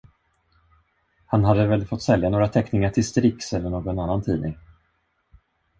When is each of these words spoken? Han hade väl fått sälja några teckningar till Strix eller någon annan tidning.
Han 1.25 1.43
hade 1.43 1.67
väl 1.67 1.87
fått 1.87 2.01
sälja 2.01 2.29
några 2.29 2.47
teckningar 2.47 2.89
till 2.89 3.05
Strix 3.07 3.53
eller 3.53 3.69
någon 3.69 3.99
annan 3.99 4.21
tidning. 4.23 4.57